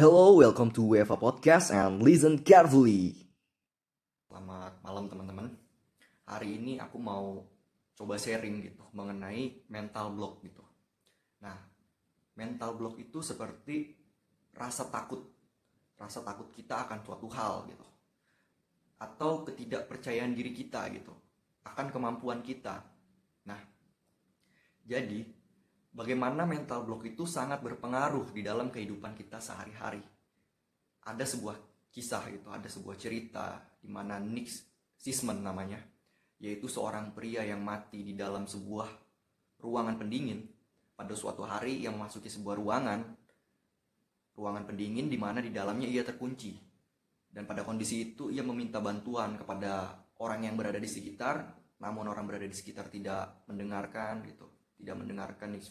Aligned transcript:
Hello, 0.00 0.40
welcome 0.40 0.72
to 0.72 0.80
UEFA 0.96 1.12
Podcast 1.20 1.68
and 1.76 2.00
listen 2.00 2.40
carefully. 2.40 3.20
Selamat 4.32 4.80
malam 4.80 5.12
teman-teman. 5.12 5.52
Hari 6.24 6.56
ini 6.56 6.80
aku 6.80 6.96
mau 6.96 7.44
coba 7.92 8.16
sharing 8.16 8.64
gitu 8.64 8.80
mengenai 8.96 9.60
mental 9.68 10.16
block 10.16 10.40
gitu. 10.40 10.64
Nah, 11.44 11.52
mental 12.32 12.80
block 12.80 12.96
itu 12.96 13.20
seperti 13.20 13.92
rasa 14.56 14.88
takut, 14.88 15.20
rasa 16.00 16.24
takut 16.24 16.48
kita 16.48 16.88
akan 16.88 17.04
suatu 17.04 17.28
hal 17.36 17.68
gitu, 17.68 17.84
atau 19.04 19.44
ketidakpercayaan 19.52 20.32
diri 20.32 20.56
kita 20.56 20.88
gitu, 20.96 21.12
akan 21.68 21.92
kemampuan 21.92 22.40
kita. 22.40 22.80
Nah, 23.44 23.60
jadi 24.80 25.28
bagaimana 25.90 26.46
mental 26.46 26.86
block 26.86 27.06
itu 27.06 27.26
sangat 27.26 27.62
berpengaruh 27.62 28.30
di 28.30 28.42
dalam 28.42 28.70
kehidupan 28.70 29.14
kita 29.18 29.42
sehari-hari. 29.42 30.02
Ada 31.06 31.26
sebuah 31.26 31.56
kisah 31.90 32.24
gitu, 32.30 32.48
ada 32.50 32.68
sebuah 32.70 32.96
cerita 32.98 33.58
di 33.82 33.88
mana 33.90 34.22
Nick 34.22 34.50
Sisman 35.00 35.40
namanya, 35.40 35.80
yaitu 36.38 36.68
seorang 36.68 37.16
pria 37.16 37.42
yang 37.42 37.64
mati 37.64 38.04
di 38.04 38.14
dalam 38.14 38.44
sebuah 38.44 38.88
ruangan 39.64 39.96
pendingin. 39.98 40.46
Pada 40.94 41.16
suatu 41.16 41.48
hari 41.48 41.80
yang 41.80 41.96
memasuki 41.96 42.28
sebuah 42.28 42.60
ruangan 42.60 43.00
ruangan 44.36 44.68
pendingin 44.68 45.08
di 45.08 45.16
mana 45.16 45.40
di 45.40 45.48
dalamnya 45.48 45.88
ia 45.88 46.04
terkunci. 46.04 46.52
Dan 47.30 47.48
pada 47.48 47.64
kondisi 47.64 48.12
itu 48.12 48.28
ia 48.28 48.44
meminta 48.44 48.84
bantuan 48.84 49.40
kepada 49.40 49.96
orang 50.20 50.44
yang 50.44 50.54
berada 50.60 50.76
di 50.76 50.90
sekitar 50.90 51.56
namun 51.80 52.12
orang 52.12 52.28
berada 52.28 52.44
di 52.44 52.52
sekitar 52.52 52.92
tidak 52.92 53.48
mendengarkan 53.48 54.20
gitu 54.28 54.49
tidak 54.80 54.96
mendengarkan 54.98 55.52
Nick, 55.52 55.68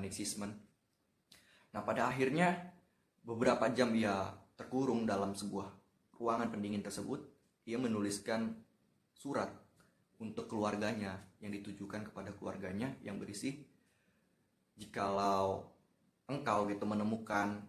Nick 0.00 0.12
Sisman 0.12 0.52
nah 1.72 1.82
pada 1.84 2.08
akhirnya 2.08 2.72
beberapa 3.26 3.68
jam 3.74 3.92
ia 3.92 4.32
terkurung 4.56 5.04
dalam 5.04 5.34
sebuah 5.34 5.68
ruangan 6.16 6.48
pendingin 6.48 6.80
tersebut 6.80 7.20
ia 7.66 7.76
menuliskan 7.76 8.54
surat 9.12 9.50
untuk 10.16 10.48
keluarganya 10.48 11.20
yang 11.42 11.52
ditujukan 11.52 12.08
kepada 12.08 12.32
keluarganya 12.32 12.96
yang 13.04 13.20
berisi 13.20 13.60
jikalau 14.76 15.68
engkau 16.28 16.64
gitu 16.68 16.84
menemukan 16.88 17.60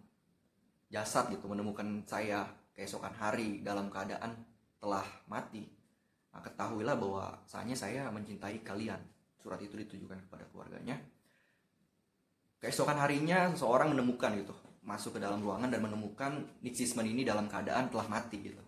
jasad 0.88 1.28
gitu 1.32 1.52
menemukan 1.52 2.04
saya 2.08 2.48
keesokan 2.72 3.12
hari 3.16 3.60
dalam 3.60 3.92
keadaan 3.92 4.40
telah 4.80 5.04
mati 5.28 5.68
nah, 6.32 6.40
ketahuilah 6.40 6.96
bahwa 6.96 7.26
saatnya 7.44 7.76
saya 7.76 8.08
mencintai 8.14 8.64
kalian 8.64 9.02
surat 9.48 9.64
itu 9.64 9.80
ditujukan 9.80 10.28
kepada 10.28 10.44
keluarganya. 10.52 11.00
Keesokan 12.60 13.00
harinya 13.00 13.56
seseorang 13.56 13.96
menemukan 13.96 14.36
gitu 14.36 14.52
masuk 14.84 15.16
ke 15.16 15.20
dalam 15.24 15.40
ruangan 15.40 15.72
dan 15.72 15.80
menemukan 15.80 16.60
Nick 16.60 16.76
Sisman 16.76 17.08
ini 17.08 17.24
dalam 17.24 17.48
keadaan 17.48 17.88
telah 17.88 18.12
mati 18.12 18.44
gitu. 18.44 18.60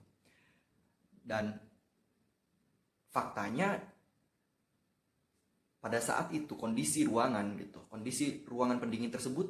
Dan 1.20 1.52
faktanya 3.12 3.76
pada 5.84 6.00
saat 6.00 6.32
itu 6.32 6.56
kondisi 6.56 7.04
ruangan 7.04 7.56
gitu 7.60 7.80
kondisi 7.88 8.44
ruangan 8.48 8.84
pendingin 8.84 9.12
tersebut 9.12 9.48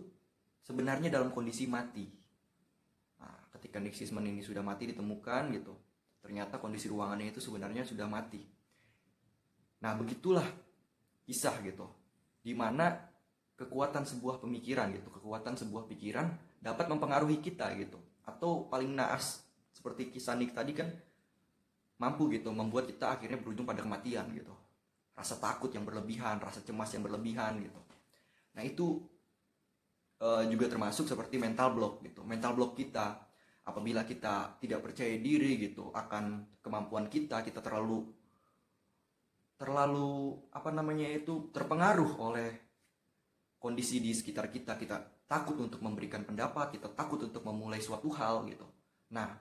sebenarnya 0.66 1.14
dalam 1.14 1.30
kondisi 1.30 1.66
mati. 1.66 2.06
Nah, 3.22 3.50
ketika 3.54 3.78
Nick 3.78 3.98
Sisman 3.98 4.26
ini 4.26 4.42
sudah 4.42 4.66
mati 4.66 4.90
ditemukan 4.90 5.44
gitu 5.54 5.74
ternyata 6.26 6.58
kondisi 6.58 6.90
ruangannya 6.90 7.34
itu 7.34 7.42
sebenarnya 7.42 7.86
sudah 7.86 8.06
mati. 8.06 8.42
Nah 9.80 9.96
begitulah 9.96 10.69
kisah 11.30 11.62
gitu. 11.62 11.86
Di 12.42 12.58
mana 12.58 12.98
kekuatan 13.54 14.08
sebuah 14.08 14.42
pemikiran 14.42 14.90
gitu 14.96 15.12
kekuatan 15.12 15.54
sebuah 15.60 15.86
pikiran 15.86 16.26
dapat 16.58 16.90
mempengaruhi 16.90 17.38
kita 17.38 17.70
gitu. 17.78 18.02
Atau 18.26 18.66
paling 18.66 18.98
naas 18.98 19.46
seperti 19.70 20.10
kisah 20.10 20.34
Nick 20.34 20.58
tadi 20.58 20.74
kan 20.74 20.90
mampu 22.02 22.32
gitu 22.34 22.50
membuat 22.50 22.90
kita 22.90 23.20
akhirnya 23.20 23.38
berujung 23.38 23.70
pada 23.70 23.86
kematian 23.86 24.26
gitu. 24.34 24.56
Rasa 25.14 25.38
takut 25.38 25.70
yang 25.70 25.86
berlebihan 25.86 26.42
rasa 26.42 26.66
cemas 26.66 26.90
yang 26.96 27.06
berlebihan 27.06 27.62
gitu. 27.62 27.78
Nah 28.58 28.64
itu 28.66 29.06
uh, 30.24 30.44
juga 30.50 30.66
termasuk 30.66 31.06
seperti 31.06 31.38
mental 31.38 31.76
block 31.76 32.02
gitu. 32.02 32.26
Mental 32.26 32.56
block 32.56 32.74
kita 32.74 33.30
apabila 33.68 34.02
kita 34.08 34.58
tidak 34.58 34.82
percaya 34.82 35.14
diri 35.22 35.62
gitu 35.62 35.94
akan 35.94 36.58
kemampuan 36.64 37.06
kita 37.06 37.46
kita 37.46 37.62
terlalu 37.62 38.08
terlalu 39.60 40.40
apa 40.56 40.72
namanya 40.72 41.12
itu 41.12 41.52
terpengaruh 41.52 42.16
oleh 42.24 42.50
kondisi 43.60 44.00
di 44.00 44.16
sekitar 44.16 44.48
kita. 44.48 44.80
Kita 44.80 45.28
takut 45.28 45.60
untuk 45.60 45.84
memberikan 45.84 46.24
pendapat 46.24 46.80
kita 46.80 46.90
takut 46.96 47.20
untuk 47.22 47.44
memulai 47.44 47.84
suatu 47.84 48.08
hal 48.16 48.48
gitu. 48.48 48.64
Nah 49.12 49.36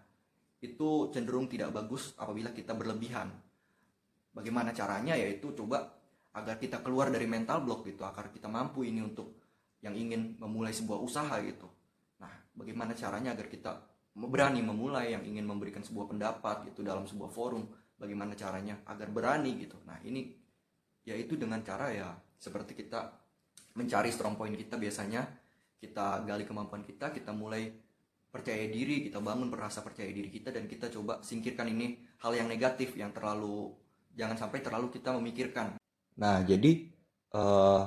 itu 0.59 1.15
cenderung 1.15 1.47
tidak 1.47 1.71
bagus 1.71 2.19
apabila 2.19 2.51
kita 2.51 2.75
berlebihan. 2.75 3.31
Bagaimana 4.35 4.75
caranya? 4.75 5.15
Yaitu 5.15 5.55
coba 5.55 5.87
agar 6.35 6.59
kita 6.59 6.83
keluar 6.83 7.15
dari 7.15 7.31
mental 7.31 7.63
block 7.63 7.87
gitu. 7.87 8.03
Agar 8.03 8.35
kita 8.35 8.51
mampu 8.51 8.83
ini 8.83 8.99
untuk 8.99 9.39
yang 9.79 9.95
ingin 9.95 10.35
memulai 10.43 10.75
sebuah 10.75 10.99
usaha 10.99 11.39
gitu. 11.47 11.71
Nah 12.19 12.35
bagaimana 12.59 12.91
caranya 12.99 13.39
agar 13.39 13.47
kita 13.47 13.71
berani 14.19 14.67
memulai 14.67 15.15
yang 15.15 15.23
ingin 15.23 15.47
memberikan 15.47 15.87
sebuah 15.87 16.11
pendapat 16.11 16.67
gitu 16.75 16.83
dalam 16.83 17.07
sebuah 17.07 17.31
forum 17.31 17.71
bagaimana 17.99 18.33
caranya 18.39 18.79
agar 18.87 19.11
berani 19.11 19.59
gitu. 19.59 19.77
Nah 19.85 19.99
ini 20.07 20.31
yaitu 21.05 21.35
dengan 21.35 21.61
cara 21.67 21.91
ya 21.91 22.09
seperti 22.39 22.79
kita 22.79 23.11
mencari 23.75 24.15
strong 24.15 24.39
point 24.39 24.55
kita 24.55 24.79
biasanya 24.79 25.27
kita 25.79 26.23
gali 26.27 26.47
kemampuan 26.47 26.83
kita 26.87 27.11
kita 27.11 27.35
mulai 27.35 27.71
percaya 28.29 28.67
diri 28.69 29.09
kita 29.09 29.19
bangun 29.19 29.51
rasa 29.55 29.81
percaya 29.83 30.11
diri 30.11 30.29
kita 30.29 30.53
dan 30.55 30.69
kita 30.69 30.93
coba 30.93 31.25
singkirkan 31.25 31.71
ini 31.71 31.99
hal 32.23 32.35
yang 32.35 32.47
negatif 32.47 32.95
yang 32.95 33.11
terlalu 33.11 33.73
jangan 34.15 34.37
sampai 34.37 34.59
terlalu 34.63 34.91
kita 34.95 35.15
memikirkan. 35.17 35.79
Nah 36.19 36.43
jadi 36.43 36.87
uh, 37.35 37.83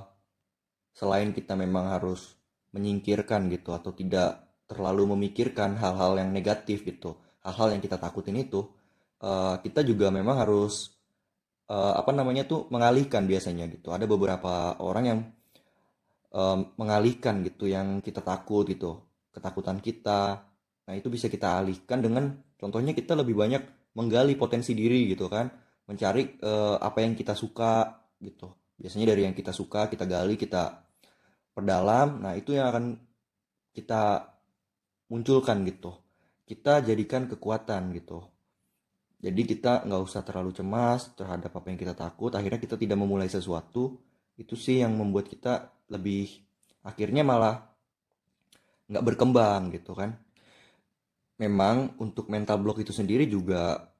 selain 0.91 1.31
kita 1.31 1.55
memang 1.55 1.93
harus 1.93 2.35
menyingkirkan 2.72 3.51
gitu 3.51 3.75
atau 3.75 3.91
tidak 3.91 4.43
terlalu 4.67 5.16
memikirkan 5.16 5.75
hal-hal 5.75 6.16
yang 6.16 6.31
negatif 6.31 6.88
gitu 6.88 7.19
hal-hal 7.43 7.75
yang 7.75 7.81
kita 7.83 7.99
takutin 7.99 8.39
itu 8.39 8.63
uh, 9.21 9.55
kita 9.61 9.85
juga 9.85 10.09
memang 10.09 10.41
harus 10.41 10.91
uh, 11.69 11.93
apa 11.95 12.11
namanya 12.11 12.43
tuh 12.49 12.67
mengalihkan 12.73 13.29
biasanya 13.29 13.69
gitu. 13.71 13.93
Ada 13.93 14.09
beberapa 14.09 14.75
orang 14.81 15.03
yang 15.05 15.19
uh, 16.35 16.57
mengalihkan 16.75 17.45
gitu 17.45 17.69
yang 17.69 18.01
kita 18.01 18.19
takut 18.25 18.67
gitu 18.67 18.99
ketakutan 19.31 19.79
kita. 19.79 20.43
Nah 20.89 20.93
itu 20.97 21.07
bisa 21.07 21.31
kita 21.31 21.61
alihkan 21.61 22.03
dengan 22.03 22.35
contohnya 22.59 22.91
kita 22.91 23.15
lebih 23.15 23.37
banyak 23.37 23.63
menggali 23.95 24.35
potensi 24.35 24.75
diri 24.75 25.07
gitu 25.07 25.29
kan. 25.31 25.47
Mencari 25.87 26.41
uh, 26.43 26.81
apa 26.81 27.05
yang 27.05 27.13
kita 27.15 27.37
suka 27.37 28.03
gitu. 28.19 28.51
Biasanya 28.75 29.13
dari 29.13 29.29
yang 29.29 29.37
kita 29.37 29.53
suka 29.53 29.87
kita 29.87 30.09
gali 30.09 30.35
kita 30.35 30.83
perdalam. 31.53 32.19
Nah 32.19 32.33
itu 32.35 32.57
yang 32.57 32.73
akan 32.73 32.85
kita 33.71 34.27
munculkan 35.07 35.63
gitu. 35.63 35.95
Kita 36.43 36.83
jadikan 36.83 37.31
kekuatan 37.31 37.95
gitu 37.95 38.31
jadi 39.21 39.41
kita 39.45 39.85
nggak 39.85 40.01
usah 40.01 40.25
terlalu 40.25 40.49
cemas 40.49 41.13
terhadap 41.13 41.53
apa 41.53 41.69
yang 41.69 41.77
kita 41.77 41.93
takut. 41.93 42.33
Akhirnya 42.33 42.57
kita 42.57 42.73
tidak 42.73 42.97
memulai 42.97 43.29
sesuatu. 43.29 44.01
Itu 44.33 44.57
sih 44.57 44.81
yang 44.81 44.97
membuat 44.97 45.29
kita 45.29 45.69
lebih 45.93 46.41
akhirnya 46.81 47.21
malah 47.21 47.61
nggak 48.89 49.05
berkembang 49.05 49.69
gitu 49.77 49.93
kan. 49.93 50.17
Memang 51.37 52.01
untuk 52.01 52.33
mental 52.33 52.65
block 52.65 52.81
itu 52.81 52.89
sendiri 52.89 53.29
juga 53.29 53.93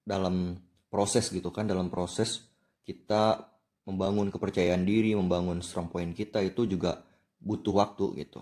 dalam 0.00 0.56
proses 0.88 1.28
gitu 1.28 1.52
kan 1.52 1.68
dalam 1.68 1.92
proses 1.92 2.48
kita 2.82 3.44
membangun 3.84 4.32
kepercayaan 4.32 4.82
diri 4.82 5.14
membangun 5.14 5.60
strong 5.60 5.92
point 5.92 6.10
kita 6.16 6.40
itu 6.40 6.64
juga 6.64 6.96
butuh 7.44 7.76
waktu 7.76 8.24
gitu. 8.24 8.40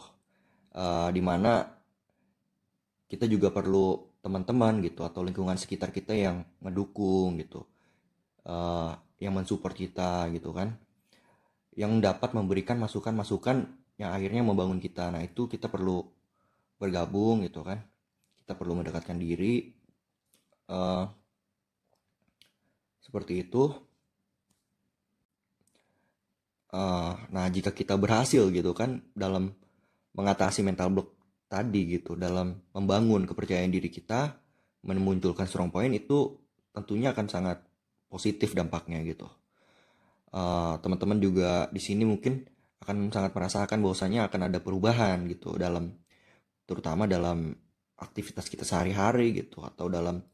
Uh, 0.71 1.11
di 1.11 1.19
mana 1.19 1.67
kita 3.11 3.27
juga 3.27 3.51
perlu 3.51 4.10
teman-teman 4.21 4.85
gitu 4.85 5.03
atau 5.05 5.25
lingkungan 5.25 5.57
sekitar 5.57 5.91
kita 5.91 6.13
yang 6.13 6.45
mendukung 6.61 7.41
gitu 7.41 7.65
uh, 8.45 8.93
yang 9.21 9.33
mensupport 9.37 9.73
kita 9.73 10.29
gitu 10.33 10.53
kan 10.53 10.77
yang 11.77 12.03
dapat 12.03 12.37
memberikan 12.37 12.77
masukan-masukan 12.83 13.65
yang 14.01 14.11
akhirnya 14.17 14.43
membangun 14.43 14.81
kita. 14.81 15.13
Nah 15.13 15.23
itu 15.23 15.47
kita 15.47 15.69
perlu 15.69 16.03
bergabung 16.81 17.45
gitu 17.45 17.61
kan 17.61 17.85
kita 18.41 18.57
perlu 18.57 18.81
mendekatkan 18.81 19.21
diri 19.21 19.71
uh, 20.73 21.05
seperti 23.05 23.47
itu. 23.47 23.71
Uh, 26.71 27.19
nah 27.35 27.51
jika 27.51 27.75
kita 27.75 27.99
berhasil 27.99 28.47
gitu 28.51 28.71
kan 28.73 29.03
dalam 29.15 29.51
mengatasi 30.15 30.63
mental 30.63 30.91
block 30.95 31.20
tadi 31.51 31.99
gitu 31.99 32.15
dalam 32.15 32.55
membangun 32.71 33.27
kepercayaan 33.27 33.75
diri 33.75 33.91
kita 33.91 34.39
memunculkan 34.87 35.51
strong 35.51 35.75
point 35.75 35.91
itu 35.91 36.39
tentunya 36.71 37.11
akan 37.11 37.27
sangat 37.27 37.59
positif 38.07 38.55
dampaknya 38.55 39.03
gitu 39.03 39.27
uh, 40.31 40.79
teman-teman 40.79 41.19
juga 41.19 41.67
di 41.75 41.83
sini 41.83 42.07
mungkin 42.07 42.47
akan 42.81 43.13
sangat 43.13 43.35
merasakan 43.37 43.79
bahwasanya 43.83 44.31
akan 44.31 44.41
ada 44.49 44.59
perubahan 44.63 45.27
gitu 45.29 45.59
dalam 45.59 45.93
terutama 46.65 47.05
dalam 47.05 47.53
aktivitas 48.01 48.49
kita 48.49 48.65
sehari-hari 48.65 49.37
gitu 49.37 49.61
atau 49.61 49.93
dalam 49.93 50.25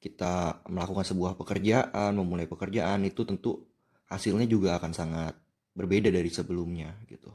kita 0.00 0.64
melakukan 0.72 1.04
sebuah 1.04 1.36
pekerjaan, 1.36 2.16
memulai 2.16 2.48
pekerjaan 2.48 3.04
itu 3.04 3.26
tentu 3.28 3.68
hasilnya 4.08 4.48
juga 4.48 4.80
akan 4.80 4.92
sangat 4.96 5.34
berbeda 5.76 6.08
dari 6.08 6.30
sebelumnya 6.32 6.96
gitu. 7.04 7.28